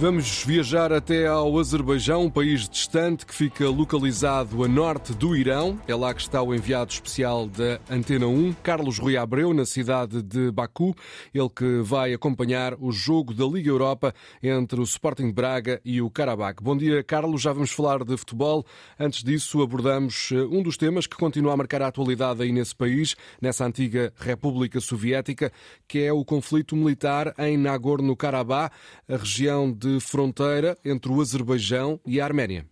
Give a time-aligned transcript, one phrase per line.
[0.00, 5.78] Vamos viajar até ao Azerbaijão, um país distante que fica localizado a norte do Irão.
[5.86, 10.22] É lá que está o enviado especial da Antena 1, Carlos Rui Abreu, na cidade
[10.22, 10.96] de Baku.
[11.34, 16.08] Ele que vai acompanhar o jogo da Liga Europa entre o Sporting Braga e o
[16.08, 16.62] Karabakh.
[16.62, 17.42] Bom dia, Carlos.
[17.42, 18.64] Já vamos falar de futebol.
[18.98, 22.74] Antes disso, abordamos eh, um dos temas que continua a marcar a atualidade aí nesse
[22.74, 25.52] país, nessa antiga República Soviética,
[25.86, 28.72] que é o conflito militar em Nagorno-Karabakh,
[29.06, 32.66] a região de fronteira entre o Azerbaijão e a Arménia.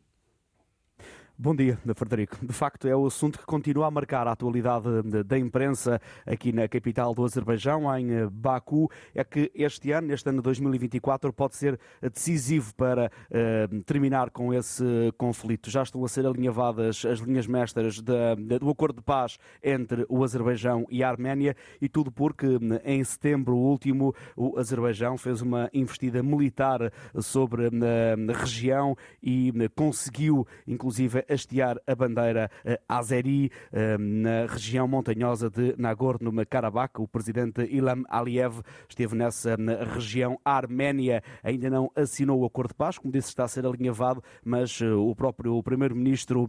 [1.41, 2.37] Bom dia, Frederico.
[2.45, 4.89] De facto, é o assunto que continua a marcar a atualidade
[5.25, 8.91] da imprensa aqui na capital do Azerbaijão, em eh, Baku.
[9.15, 14.53] É que este ano, este ano de 2024, pode ser decisivo para uh, terminar com
[14.53, 14.83] esse
[15.17, 15.71] conflito.
[15.71, 20.87] Já estão a ser alinhavadas as linhas mestras do acordo de paz entre o Azerbaijão
[20.91, 26.93] e a Arménia, e tudo porque em setembro último o Azerbaijão fez uma investida militar
[27.21, 35.51] sobre a região e conseguiu, inclusive, hastear a bandeira eh, azeri eh, na região montanhosa
[35.51, 37.01] de Nagorno-Karabakh.
[37.01, 39.57] O presidente Ilham Aliyev esteve nessa
[39.95, 40.39] região.
[40.45, 44.23] A Arménia ainda não assinou o acordo de paz, como disse, está a ser alinhavado,
[44.45, 46.49] mas eh, o próprio primeiro-ministro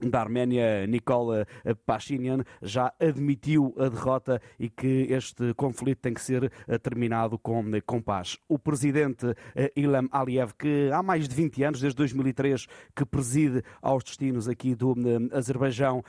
[0.00, 1.44] da Arménia, Nikol
[1.86, 7.64] Pashinyan, já admitiu a derrota e que este conflito tem que ser eh, terminado com,
[7.86, 8.38] com paz.
[8.48, 13.62] O presidente eh, Ilham Aliyev, que há mais de 20 anos, desde 2003, que preside
[13.80, 16.02] aos destinos aqui do eh, Azerbaijão,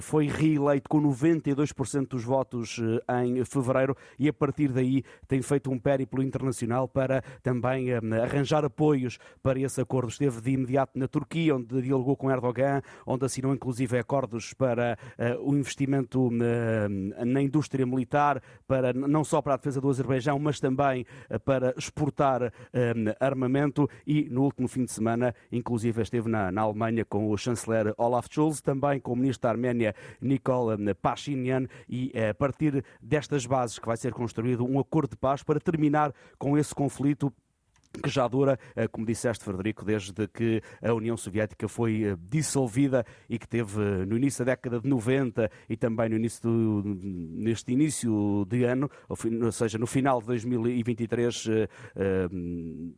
[0.00, 2.80] foi reeleito com 92% dos votos
[3.22, 9.18] em fevereiro e a partir daí tem feito um périplo internacional para também arranjar apoios
[9.42, 10.10] para esse acordo.
[10.10, 15.48] Esteve de imediato na Turquia, onde dialogou com Erdogan, onde assinou inclusive acordos para uh,
[15.48, 20.58] o investimento uh, na indústria militar, para, não só para a defesa do Azerbaijão, mas
[20.58, 22.52] também uh, para exportar
[23.20, 23.88] armamento.
[24.06, 28.26] E no último fim de semana, inclusive esteve na, na, Alemanha com o chanceler Olaf
[28.30, 30.70] Scholz, também com o ministro da Arménia Nikol
[31.00, 31.66] Pashinyan.
[31.88, 36.12] E a partir destas bases que vai ser construído um acordo de paz para terminar
[36.38, 37.32] com esse conflito
[38.02, 43.04] que já dura, eh, como disseste, Frederico, desde que a União Soviética foi eh, dissolvida
[43.28, 46.82] e que teve eh, no início da década de 90 e também no início do,
[46.84, 51.44] neste início de ano, ou seja, no final de 2023,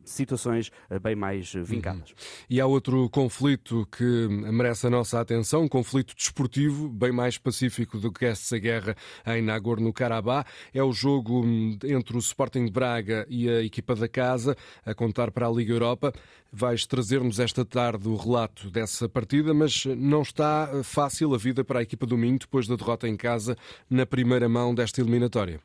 [0.03, 0.71] situações
[1.01, 2.09] bem mais vincadas.
[2.09, 2.15] Uhum.
[2.49, 7.97] E há outro conflito que merece a nossa atenção, um conflito desportivo, bem mais pacífico
[7.97, 10.47] do que essa guerra em Nagorno-Karabakh.
[10.73, 14.55] É o jogo hum, entre o Sporting de Braga e a equipa da casa
[14.85, 16.13] a contar para a Liga Europa.
[16.51, 21.79] Vais trazer-nos esta tarde o relato dessa partida, mas não está fácil a vida para
[21.79, 23.57] a equipa do Minho depois da derrota em casa
[23.89, 25.59] na primeira mão desta eliminatória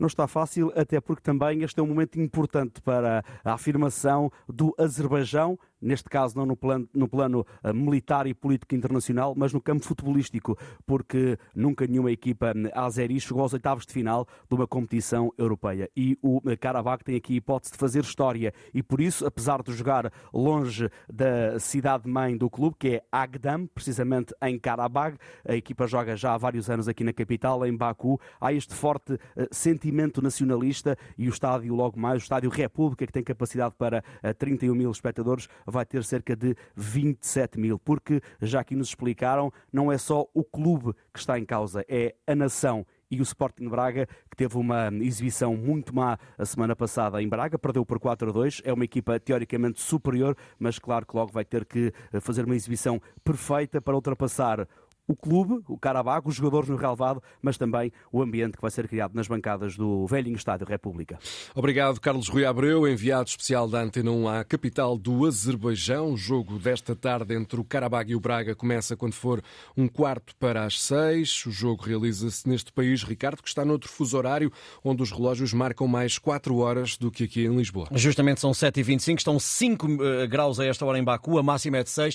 [0.00, 4.74] não está fácil, até porque também este é um momento importante para a afirmação do
[4.78, 9.60] Azerbaijão neste caso não no plano, no plano uh, militar e político internacional, mas no
[9.60, 14.66] campo futebolístico, porque nunca nenhuma equipa uh, azeri chegou aos oitavos de final de uma
[14.66, 15.90] competição europeia.
[15.96, 19.62] E o uh, Karabakh tem aqui a hipótese de fazer história e por isso, apesar
[19.62, 25.16] de jogar longe da cidade-mãe do clube, que é Agdam, precisamente em Karabakh,
[25.46, 29.18] a equipa joga já há vários anos aqui na capital, em Baku, há este forte
[29.50, 34.02] sentimento nacionalista e o estádio logo mais, o estádio República, que tem capacidade para
[34.38, 39.90] 31 mil espectadores, vai ter cerca de 27 mil, porque já aqui nos explicaram, não
[39.90, 44.06] é só o clube que está em causa, é a nação e o Sporting Braga,
[44.30, 48.32] que teve uma exibição muito má a semana passada em Braga, perdeu por 4 a
[48.32, 48.62] 2.
[48.64, 53.02] É uma equipa teoricamente superior, mas claro que logo vai ter que fazer uma exibição
[53.24, 54.66] perfeita para ultrapassar
[55.10, 58.86] o clube, o Carabag, os jogadores no relevado, mas também o ambiente que vai ser
[58.86, 61.18] criado nas bancadas do velhinho Estádio República.
[61.52, 66.12] Obrigado, Carlos Rui Abreu, enviado especial da Antena 1 à capital do Azerbaijão.
[66.12, 69.42] O jogo desta tarde entre o Carabag e o Braga começa quando for
[69.76, 71.44] um quarto para as seis.
[71.44, 74.52] O jogo realiza-se neste país, Ricardo, que está noutro fuso horário,
[74.84, 77.88] onde os relógios marcam mais quatro horas do que aqui em Lisboa.
[77.90, 81.82] Justamente são 7h25, estão 5 eh, graus a esta hora em Baku, a máxima é
[81.82, 82.08] de 6.